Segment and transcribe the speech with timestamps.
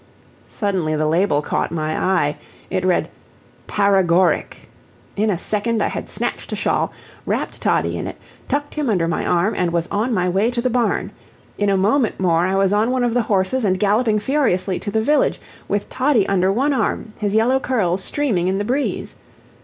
[0.47, 2.35] Suddenly the label caught my eye
[2.71, 3.07] it read
[3.67, 4.67] PAREGORIC.
[5.15, 6.91] In a second I had snatched a shawl,
[7.27, 8.17] wrapped Toddie in it,
[8.47, 11.11] tucked him under my arm, and was on my way to the barn.
[11.59, 14.89] In a moment more I was on one of the horses and galloping furiously to
[14.89, 19.17] the village, with Toddie under one arm, his yellow curls streaming in the breeze.